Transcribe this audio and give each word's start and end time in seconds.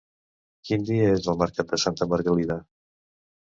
Quin 0.69 0.85
dia 0.89 1.11
és 1.17 1.27
el 1.33 1.37
mercat 1.41 1.69
de 1.75 1.79
Santa 1.85 2.09
Margalida? 2.15 2.59